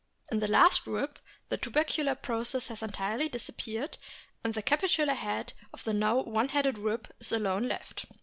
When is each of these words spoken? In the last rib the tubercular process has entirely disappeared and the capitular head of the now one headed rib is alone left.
In 0.31 0.39
the 0.39 0.47
last 0.47 0.87
rib 0.87 1.19
the 1.49 1.57
tubercular 1.57 2.15
process 2.15 2.69
has 2.69 2.81
entirely 2.81 3.29
disappeared 3.29 3.99
and 4.43 4.55
the 4.55 4.63
capitular 4.63 5.13
head 5.15 5.53
of 5.71 5.83
the 5.83 5.93
now 5.93 6.21
one 6.23 6.47
headed 6.49 6.79
rib 6.79 7.11
is 7.19 7.31
alone 7.31 7.67
left. 7.67 8.07